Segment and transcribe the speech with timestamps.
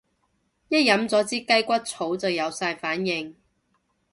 [0.69, 3.35] 一飲咗支雞骨草就有晒反應